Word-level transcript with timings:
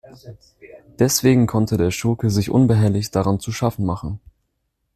Deswegen 0.97 1.45
konnte 1.45 1.77
der 1.77 1.91
Schurke 1.91 2.31
sich 2.31 2.49
unbehelligt 2.49 3.15
daran 3.15 3.39
zu 3.39 3.51
schaffen 3.51 3.85
machen. 3.85 4.19